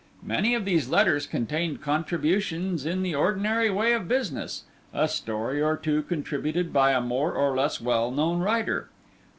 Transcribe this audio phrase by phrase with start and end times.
[0.23, 4.63] Many of these letters contained contributions in the ordinary way of business,
[4.95, 8.89] a story or two contributed by a more or less well known writer.